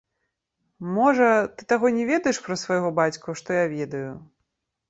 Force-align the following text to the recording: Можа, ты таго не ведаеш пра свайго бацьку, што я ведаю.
Можа, 0.95 1.27
ты 1.59 1.69
таго 1.73 1.87
не 1.97 2.05
ведаеш 2.13 2.37
пра 2.47 2.55
свайго 2.63 2.89
бацьку, 3.01 3.39
што 3.43 3.49
я 3.63 3.73
ведаю. 3.77 4.11